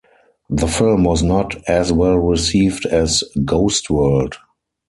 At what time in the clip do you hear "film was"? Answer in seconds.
0.65-1.21